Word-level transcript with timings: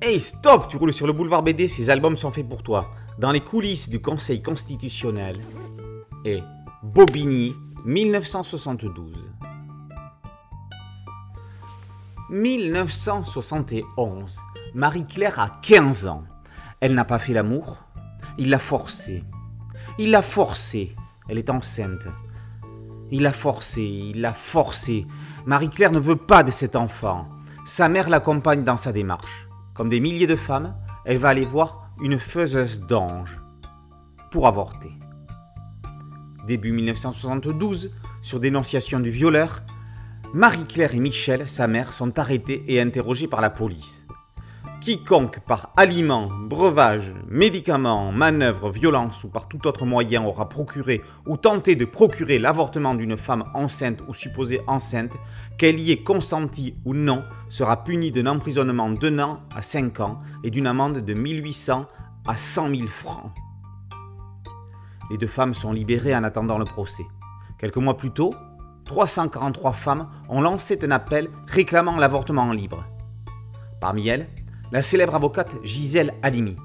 Hey, 0.00 0.20
stop 0.20 0.68
Tu 0.68 0.76
roules 0.76 0.92
sur 0.92 1.08
le 1.08 1.12
boulevard 1.12 1.42
BD, 1.42 1.66
ces 1.66 1.90
albums 1.90 2.16
sont 2.16 2.30
faits 2.30 2.48
pour 2.48 2.62
toi. 2.62 2.92
Dans 3.18 3.32
les 3.32 3.40
coulisses 3.40 3.88
du 3.88 4.00
Conseil 4.00 4.40
constitutionnel 4.40 5.40
et 6.24 6.40
Bobigny, 6.84 7.56
1972. 7.84 9.12
1971. 12.30 14.38
Marie-Claire 14.72 15.40
a 15.40 15.48
15 15.62 16.06
ans. 16.06 16.22
Elle 16.78 16.94
n'a 16.94 17.04
pas 17.04 17.18
fait 17.18 17.32
l'amour. 17.32 17.78
Il 18.38 18.50
l'a 18.50 18.60
forcée. 18.60 19.24
Il 19.98 20.12
l'a 20.12 20.22
forcée. 20.22 20.94
Elle 21.28 21.38
est 21.38 21.50
enceinte. 21.50 22.06
Il 23.10 23.22
l'a 23.22 23.32
forcée, 23.32 23.82
il 23.82 24.20
l'a 24.20 24.32
forcée. 24.32 25.08
Marie-Claire 25.44 25.90
ne 25.90 25.98
veut 25.98 26.14
pas 26.14 26.44
de 26.44 26.52
cet 26.52 26.76
enfant. 26.76 27.26
Sa 27.64 27.88
mère 27.88 28.08
l'accompagne 28.08 28.62
dans 28.62 28.76
sa 28.76 28.92
démarche. 28.92 29.47
Comme 29.78 29.90
des 29.90 30.00
milliers 30.00 30.26
de 30.26 30.34
femmes, 30.34 30.74
elle 31.04 31.18
va 31.18 31.28
aller 31.28 31.46
voir 31.46 31.92
une 32.02 32.18
faiseuse 32.18 32.80
d'ange 32.80 33.40
pour 34.32 34.48
avorter. 34.48 34.90
Début 36.48 36.72
1972, 36.72 37.92
sur 38.20 38.40
dénonciation 38.40 38.98
du 38.98 39.10
violeur, 39.10 39.62
Marie-Claire 40.34 40.96
et 40.96 40.98
Michel, 40.98 41.48
sa 41.48 41.68
mère, 41.68 41.92
sont 41.92 42.18
arrêtés 42.18 42.64
et 42.66 42.80
interrogés 42.80 43.28
par 43.28 43.40
la 43.40 43.50
police. 43.50 44.07
Quiconque 44.80 45.40
par 45.40 45.72
aliment, 45.76 46.28
breuvage, 46.28 47.14
médicaments, 47.28 48.12
manœuvre, 48.12 48.70
violence 48.70 49.24
ou 49.24 49.28
par 49.28 49.48
tout 49.48 49.66
autre 49.66 49.84
moyen 49.84 50.24
aura 50.24 50.48
procuré 50.48 51.02
ou 51.26 51.36
tenté 51.36 51.76
de 51.76 51.84
procurer 51.84 52.38
l'avortement 52.38 52.94
d'une 52.94 53.16
femme 53.16 53.44
enceinte 53.54 54.02
ou 54.08 54.14
supposée 54.14 54.60
enceinte, 54.66 55.12
qu'elle 55.58 55.78
y 55.78 55.92
ait 55.92 56.02
consenti 56.02 56.74
ou 56.84 56.94
non, 56.94 57.24
sera 57.50 57.84
puni 57.84 58.12
d'un 58.12 58.26
emprisonnement 58.26 58.88
d'un 58.90 59.18
an 59.18 59.40
à 59.54 59.60
cinq 59.62 60.00
ans 60.00 60.20
et 60.44 60.50
d'une 60.50 60.66
amende 60.66 61.04
de 61.04 61.14
1800 61.14 61.86
à 62.26 62.36
100 62.36 62.76
000 62.76 62.88
francs. 62.88 63.32
Les 65.10 65.18
deux 65.18 65.26
femmes 65.26 65.54
sont 65.54 65.72
libérées 65.72 66.16
en 66.16 66.24
attendant 66.24 66.58
le 66.58 66.64
procès. 66.64 67.04
Quelques 67.58 67.76
mois 67.76 67.96
plus 67.96 68.10
tôt, 68.10 68.34
343 68.86 69.72
femmes 69.72 70.08
ont 70.28 70.40
lancé 70.40 70.78
un 70.82 70.90
appel 70.90 71.28
réclamant 71.46 71.98
l'avortement 71.98 72.52
libre. 72.52 72.84
Parmi 73.80 74.08
elles, 74.08 74.28
la 74.70 74.82
célèbre 74.82 75.14
avocate 75.14 75.56
Gisèle 75.62 76.14
Halimi. 76.22 76.56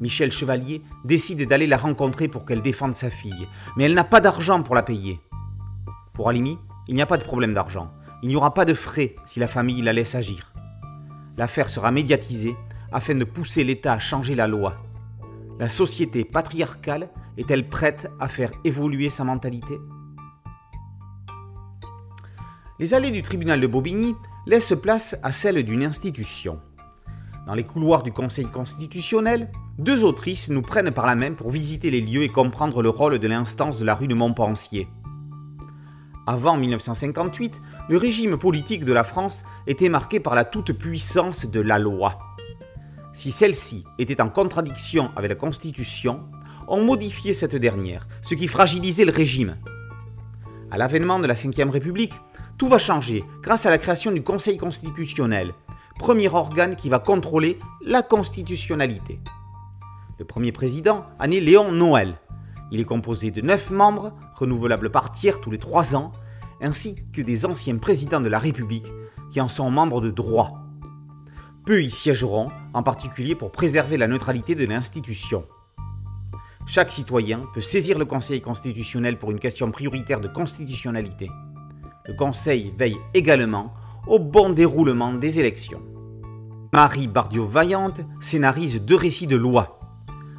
Michel 0.00 0.32
Chevalier 0.32 0.82
décide 1.04 1.48
d'aller 1.48 1.68
la 1.68 1.76
rencontrer 1.76 2.26
pour 2.26 2.44
qu'elle 2.44 2.62
défende 2.62 2.94
sa 2.94 3.08
fille, 3.08 3.46
mais 3.76 3.84
elle 3.84 3.94
n'a 3.94 4.04
pas 4.04 4.20
d'argent 4.20 4.62
pour 4.62 4.74
la 4.74 4.82
payer. 4.82 5.20
Pour 6.12 6.28
Halimi, 6.28 6.58
il 6.88 6.96
n'y 6.96 7.02
a 7.02 7.06
pas 7.06 7.18
de 7.18 7.24
problème 7.24 7.54
d'argent. 7.54 7.92
Il 8.22 8.28
n'y 8.28 8.36
aura 8.36 8.52
pas 8.54 8.64
de 8.64 8.74
frais 8.74 9.14
si 9.26 9.38
la 9.38 9.46
famille 9.46 9.82
la 9.82 9.92
laisse 9.92 10.14
agir. 10.14 10.52
L'affaire 11.36 11.68
sera 11.68 11.92
médiatisée 11.92 12.56
afin 12.90 13.14
de 13.14 13.24
pousser 13.24 13.64
l'État 13.64 13.92
à 13.92 13.98
changer 13.98 14.34
la 14.34 14.48
loi. 14.48 14.76
La 15.58 15.68
société 15.68 16.24
patriarcale 16.24 17.08
est-elle 17.36 17.68
prête 17.68 18.10
à 18.18 18.26
faire 18.28 18.50
évoluer 18.64 19.08
sa 19.08 19.24
mentalité? 19.24 19.78
Les 22.78 22.94
allées 22.94 23.12
du 23.12 23.22
tribunal 23.22 23.60
de 23.60 23.66
Bobigny 23.68 24.16
laissent 24.46 24.74
place 24.80 25.16
à 25.22 25.30
celles 25.30 25.62
d'une 25.62 25.84
institution. 25.84 26.60
Dans 27.46 27.54
les 27.54 27.64
couloirs 27.64 28.04
du 28.04 28.12
Conseil 28.12 28.46
constitutionnel, 28.46 29.50
deux 29.76 30.04
autrices 30.04 30.48
nous 30.48 30.62
prennent 30.62 30.92
par 30.92 31.06
la 31.06 31.16
main 31.16 31.32
pour 31.32 31.50
visiter 31.50 31.90
les 31.90 32.00
lieux 32.00 32.22
et 32.22 32.28
comprendre 32.28 32.82
le 32.82 32.88
rôle 32.88 33.18
de 33.18 33.26
l'instance 33.26 33.80
de 33.80 33.84
la 33.84 33.96
rue 33.96 34.06
de 34.06 34.14
Montpensier. 34.14 34.86
Avant 36.24 36.56
1958, 36.56 37.60
le 37.88 37.96
régime 37.96 38.38
politique 38.38 38.84
de 38.84 38.92
la 38.92 39.02
France 39.02 39.44
était 39.66 39.88
marqué 39.88 40.20
par 40.20 40.36
la 40.36 40.44
toute-puissance 40.44 41.50
de 41.50 41.60
la 41.60 41.80
loi. 41.80 42.16
Si 43.12 43.32
celle-ci 43.32 43.84
était 43.98 44.22
en 44.22 44.28
contradiction 44.28 45.10
avec 45.16 45.30
la 45.30 45.36
Constitution, 45.36 46.20
on 46.68 46.84
modifiait 46.84 47.32
cette 47.32 47.56
dernière, 47.56 48.06
ce 48.22 48.36
qui 48.36 48.46
fragilisait 48.46 49.04
le 49.04 49.10
régime. 49.10 49.56
À 50.70 50.78
l'avènement 50.78 51.18
de 51.18 51.26
la 51.26 51.34
Ve 51.34 51.70
République, 51.70 52.14
tout 52.56 52.68
va 52.68 52.78
changer 52.78 53.24
grâce 53.42 53.66
à 53.66 53.70
la 53.70 53.78
création 53.78 54.12
du 54.12 54.22
Conseil 54.22 54.58
constitutionnel, 54.58 55.52
premier 55.98 56.28
organe 56.28 56.76
qui 56.76 56.88
va 56.88 56.98
contrôler 56.98 57.58
la 57.84 58.02
constitutionnalité. 58.02 59.20
Le 60.18 60.24
premier 60.24 60.52
président 60.52 61.06
en 61.18 61.30
est 61.30 61.40
Léon 61.40 61.72
Noël. 61.72 62.16
Il 62.70 62.80
est 62.80 62.84
composé 62.84 63.30
de 63.30 63.40
neuf 63.40 63.70
membres, 63.70 64.12
renouvelables 64.34 64.90
par 64.90 65.12
tiers 65.12 65.40
tous 65.40 65.50
les 65.50 65.58
trois 65.58 65.94
ans, 65.96 66.12
ainsi 66.60 66.96
que 67.12 67.20
des 67.20 67.44
anciens 67.44 67.76
présidents 67.76 68.20
de 68.20 68.28
la 68.28 68.38
République 68.38 68.86
qui 69.30 69.40
en 69.40 69.48
sont 69.48 69.70
membres 69.70 70.00
de 70.00 70.10
droit. 70.10 70.58
Peu 71.64 71.82
y 71.82 71.90
siégeront, 71.90 72.48
en 72.74 72.82
particulier 72.82 73.34
pour 73.34 73.52
préserver 73.52 73.96
la 73.96 74.08
neutralité 74.08 74.54
de 74.54 74.64
l'institution. 74.64 75.44
Chaque 76.66 76.92
citoyen 76.92 77.44
peut 77.54 77.60
saisir 77.60 77.98
le 77.98 78.04
Conseil 78.04 78.40
constitutionnel 78.40 79.18
pour 79.18 79.30
une 79.30 79.40
question 79.40 79.70
prioritaire 79.70 80.20
de 80.20 80.28
constitutionnalité. 80.28 81.28
Le 82.06 82.14
Conseil 82.14 82.72
veille 82.78 82.98
également 83.14 83.74
au 84.06 84.18
bon 84.18 84.50
déroulement 84.50 85.14
des 85.14 85.38
élections. 85.38 85.80
Marie 86.72 87.06
Bardiot-Vaillante 87.06 88.00
scénarise 88.20 88.80
deux 88.80 88.96
récits 88.96 89.26
de 89.26 89.36
loi. 89.36 89.78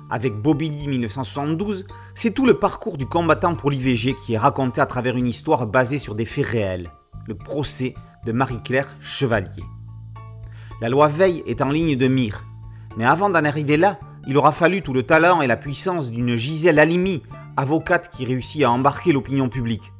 Avec 0.09 0.33
Bobigny 0.35 0.87
1972, 0.87 1.87
c'est 2.13 2.33
tout 2.33 2.45
le 2.45 2.55
parcours 2.55 2.97
du 2.97 3.05
combattant 3.05 3.55
pour 3.55 3.71
l'IVG 3.71 4.15
qui 4.15 4.33
est 4.33 4.37
raconté 4.37 4.81
à 4.81 4.85
travers 4.85 5.15
une 5.15 5.27
histoire 5.27 5.65
basée 5.65 5.97
sur 5.97 6.15
des 6.15 6.25
faits 6.25 6.45
réels, 6.45 6.91
le 7.27 7.35
procès 7.35 7.93
de 8.25 8.31
Marie-Claire 8.31 8.95
Chevalier. 8.99 9.63
La 10.81 10.89
loi 10.89 11.07
Veil 11.07 11.43
est 11.47 11.61
en 11.61 11.69
ligne 11.69 11.95
de 11.95 12.07
mire, 12.07 12.43
mais 12.97 13.05
avant 13.05 13.29
d'en 13.29 13.45
arriver 13.45 13.77
là, 13.77 13.97
il 14.27 14.37
aura 14.37 14.51
fallu 14.51 14.81
tout 14.81 14.93
le 14.93 15.03
talent 15.03 15.41
et 15.41 15.47
la 15.47 15.57
puissance 15.57 16.11
d'une 16.11 16.35
Gisèle 16.35 16.79
Halimi, 16.79 17.23
avocate 17.57 18.09
qui 18.09 18.25
réussit 18.25 18.63
à 18.63 18.71
embarquer 18.71 19.13
l'opinion 19.13 19.49
publique. 19.49 19.92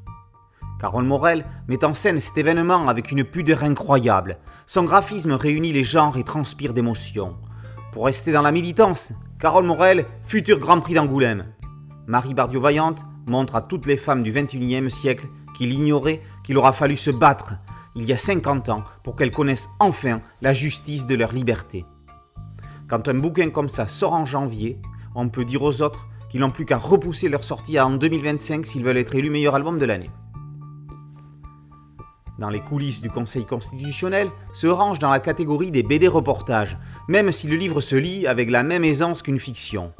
Carole 0.83 1.05
Morel 1.05 1.45
met 1.69 1.85
en 1.85 1.94
scène 1.94 2.19
cet 2.19 2.38
événement 2.38 2.89
avec 2.89 3.09
une 3.09 3.23
pudeur 3.23 3.63
incroyable. 3.63 4.38
Son 4.67 4.83
graphisme 4.83 5.31
réunit 5.31 5.71
les 5.71 5.85
genres 5.85 6.17
et 6.17 6.25
transpire 6.25 6.73
d'émotion. 6.73 7.38
Pour 7.94 8.03
rester 8.03 8.33
dans 8.33 8.41
la 8.41 8.51
militance, 8.51 9.13
Carole 9.39 9.63
Morel, 9.63 10.05
futur 10.25 10.59
Grand 10.59 10.81
Prix 10.81 10.95
d'Angoulême. 10.95 11.45
Marie 12.05 12.33
Bardiot-Vaillante 12.33 13.05
montre 13.27 13.55
à 13.55 13.61
toutes 13.61 13.85
les 13.85 13.95
femmes 13.95 14.23
du 14.23 14.31
XXIe 14.33 14.91
siècle 14.91 15.27
qu'il 15.55 15.72
ignorait 15.72 16.22
qu'il 16.43 16.57
aura 16.57 16.73
fallu 16.73 16.97
se 16.97 17.11
battre 17.11 17.53
il 17.95 18.03
y 18.03 18.11
a 18.11 18.17
50 18.17 18.67
ans 18.67 18.83
pour 19.03 19.16
qu'elles 19.16 19.31
connaissent 19.31 19.69
enfin 19.79 20.19
la 20.41 20.53
justice 20.53 21.07
de 21.07 21.16
leur 21.16 21.31
liberté. 21.31 21.85
Quand 22.89 23.07
un 23.07 23.13
bouquin 23.13 23.51
comme 23.51 23.69
ça 23.69 23.88
sort 23.88 24.11
en 24.11 24.25
janvier, 24.25 24.81
on 25.16 25.29
peut 25.29 25.45
dire 25.45 25.63
aux 25.63 25.81
autres 25.81 26.07
qu'ils 26.29 26.41
n'ont 26.41 26.51
plus 26.51 26.66
qu'à 26.66 26.77
repousser 26.77 27.29
leur 27.29 27.45
sortie 27.45 27.79
en 27.79 27.91
2025 27.91 28.66
s'ils 28.66 28.83
veulent 28.83 28.97
être 28.97 29.16
élus 29.16 29.29
meilleur 29.29 29.55
album 29.55 29.79
de 29.79 29.85
l'année 29.85 30.11
dans 32.43 32.49
les 32.49 32.59
coulisses 32.59 32.99
du 32.99 33.09
Conseil 33.09 33.45
constitutionnel, 33.45 34.29
se 34.51 34.67
range 34.67 34.99
dans 34.99 35.09
la 35.09 35.21
catégorie 35.21 35.71
des 35.71 35.81
BD 35.81 36.09
reportages, 36.09 36.77
même 37.07 37.31
si 37.31 37.47
le 37.47 37.55
livre 37.55 37.79
se 37.79 37.95
lit 37.95 38.27
avec 38.27 38.51
la 38.51 38.63
même 38.63 38.83
aisance 38.83 39.21
qu'une 39.21 39.39
fiction. 39.39 39.93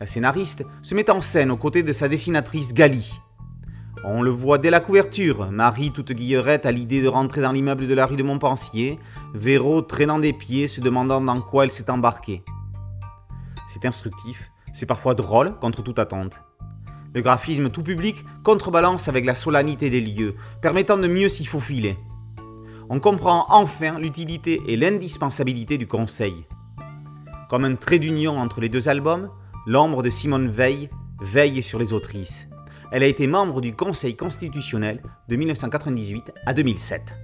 La 0.00 0.06
scénariste 0.06 0.64
se 0.80 0.94
met 0.94 1.10
en 1.10 1.20
scène 1.20 1.50
aux 1.50 1.58
côtés 1.58 1.82
de 1.82 1.92
sa 1.92 2.08
dessinatrice 2.08 2.72
Gali. 2.72 3.12
On 4.04 4.22
le 4.22 4.30
voit 4.30 4.56
dès 4.56 4.70
la 4.70 4.80
couverture, 4.80 5.50
Marie 5.50 5.90
toute 5.90 6.12
guillerette 6.12 6.64
à 6.64 6.72
l'idée 6.72 7.02
de 7.02 7.08
rentrer 7.08 7.42
dans 7.42 7.52
l'immeuble 7.52 7.86
de 7.86 7.94
la 7.94 8.06
rue 8.06 8.16
de 8.16 8.22
Montpensier, 8.22 8.98
Véro 9.34 9.82
traînant 9.82 10.20
des 10.20 10.32
pieds 10.32 10.66
se 10.66 10.80
demandant 10.80 11.20
dans 11.20 11.42
quoi 11.42 11.64
elle 11.64 11.70
s'est 11.70 11.90
embarquée. 11.90 12.42
C'est 13.68 13.84
instructif, 13.84 14.50
c'est 14.72 14.86
parfois 14.86 15.14
drôle 15.14 15.58
contre 15.58 15.82
toute 15.82 15.98
attente. 15.98 16.40
Le 17.14 17.22
graphisme 17.22 17.70
tout 17.70 17.84
public 17.84 18.24
contrebalance 18.42 19.08
avec 19.08 19.24
la 19.24 19.36
solennité 19.36 19.88
des 19.88 20.00
lieux, 20.00 20.34
permettant 20.60 20.96
de 20.96 21.06
mieux 21.06 21.28
s'y 21.28 21.44
faufiler. 21.44 21.96
On 22.90 22.98
comprend 22.98 23.46
enfin 23.50 24.00
l'utilité 24.00 24.60
et 24.66 24.76
l'indispensabilité 24.76 25.78
du 25.78 25.86
conseil. 25.86 26.44
Comme 27.48 27.64
un 27.64 27.76
trait 27.76 28.00
d'union 28.00 28.36
entre 28.38 28.60
les 28.60 28.68
deux 28.68 28.88
albums, 28.88 29.30
l'ombre 29.64 30.02
de 30.02 30.10
Simone 30.10 30.48
Veil 30.48 30.90
veille 31.20 31.62
sur 31.62 31.78
les 31.78 31.92
autrices. 31.92 32.48
Elle 32.90 33.04
a 33.04 33.06
été 33.06 33.28
membre 33.28 33.60
du 33.60 33.74
Conseil 33.74 34.16
constitutionnel 34.16 35.00
de 35.28 35.36
1998 35.36 36.32
à 36.46 36.52
2007. 36.52 37.16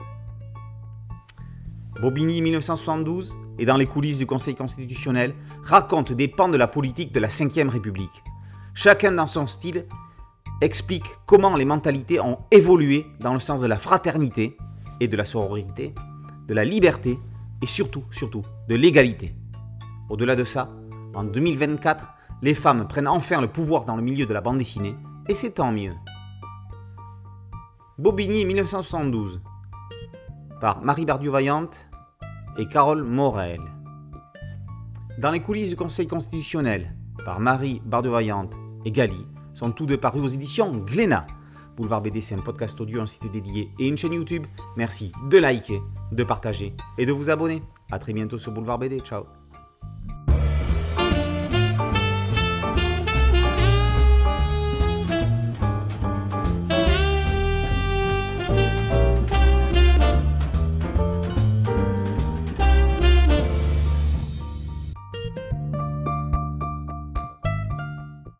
Bobigny 2.01 2.43
1972 2.43 3.37
et 3.59 3.67
dans 3.67 3.77
les 3.77 3.87
coulisses 3.87 4.19
du 4.19 4.27
Conseil 4.27 4.55
constitutionnel 4.55 5.35
raconte 5.65 6.13
des 6.13 6.29
pans 6.29 6.49
de 6.49 6.57
la 6.57 6.69
politique 6.69 7.13
de 7.13 7.21
la 7.21 7.29
Ve 7.29 7.69
République 7.69 8.23
chacun 8.83 9.13
dans 9.13 9.27
son 9.27 9.47
style, 9.47 9.85
explique 10.63 11.05
comment 11.27 11.55
les 11.55 11.67
mentalités 11.67 12.19
ont 12.19 12.39
évolué 12.51 13.07
dans 13.21 13.35
le 13.35 13.39
sens 13.39 13.61
de 13.61 13.67
la 13.67 13.77
fraternité 13.77 14.57
et 15.01 15.07
de 15.07 15.19
la 15.19 15.27
sororité, 15.27 15.95
de 16.49 16.55
la 16.55 16.65
liberté 16.65 17.19
et 17.61 17.67
surtout, 17.67 18.05
surtout, 18.11 18.43
de 18.71 18.75
l'égalité. 18.75 19.35
Au-delà 20.09 20.35
de 20.35 20.45
ça, 20.45 20.71
en 21.15 21.25
2024, 21.25 22.09
les 22.41 22.55
femmes 22.55 22.89
prennent 22.89 23.07
enfin 23.07 23.43
le 23.43 23.49
pouvoir 23.49 23.85
dans 23.85 23.97
le 23.97 24.03
milieu 24.03 24.25
de 24.25 24.33
la 24.33 24.41
bande 24.41 24.57
dessinée, 24.57 24.97
et 25.29 25.35
c'est 25.35 25.53
tant 25.53 25.73
mieux. 25.73 25.93
Bobigny 27.99 28.47
1972 28.47 29.43
par 30.59 30.81
Marie 30.81 31.05
Bardieu-Vaillante 31.05 31.87
et 32.57 32.67
Carole 32.67 33.03
Morel. 33.03 33.61
Dans 35.19 35.33
les 35.33 35.41
coulisses 35.41 35.69
du 35.69 35.77
Conseil 35.77 36.07
constitutionnel, 36.07 36.95
par 37.27 37.41
Marie 37.41 37.83
Bardevaillante 37.85 38.55
et 38.85 38.91
Gali, 38.91 39.27
sont 39.55 39.73
tous 39.73 39.87
deux 39.87 39.99
parus 39.99 40.23
aux 40.23 40.29
éditions 40.29 40.77
Glénat. 40.77 41.27
Boulevard 41.77 42.03
BD, 42.03 42.21
c'est 42.21 42.35
un 42.35 42.41
podcast 42.41 42.81
audio, 42.81 43.01
un 43.01 43.07
site 43.07 43.31
dédié 43.33 43.71
et 43.79 43.87
une 43.87 43.97
chaîne 43.97 44.13
YouTube. 44.13 44.47
Merci 44.77 45.13
de 45.31 45.39
liker, 45.39 45.81
de 46.13 46.25
partager 46.25 46.75
et 46.99 47.07
de 47.07 47.13
vous 47.13 47.31
abonner. 47.31 47.63
A 47.91 47.99
très 47.99 48.13
bientôt 48.13 48.39
sur 48.39 48.53
Boulevard 48.53 48.79
BD. 48.79 49.01
Ciao 49.01 49.40